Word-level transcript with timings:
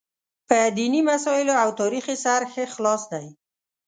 په 0.47 0.57
دیني 0.77 1.01
مسایلو 1.11 1.53
او 1.63 1.69
تاریخ 1.79 2.05
یې 2.11 2.17
سر 2.23 2.41
ښه 2.51 2.63
خلاص 2.75 3.01
دی. 3.11 3.27